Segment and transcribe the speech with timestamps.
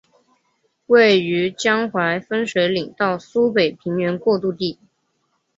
[0.87, 4.79] 位于江淮分水岭到苏北平原过度地。